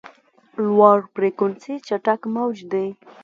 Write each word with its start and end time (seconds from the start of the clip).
لوړ 0.65 0.97
فریکونسي 1.13 1.73
چټک 1.87 2.21
موج 2.33 2.57
دی. 2.71 2.87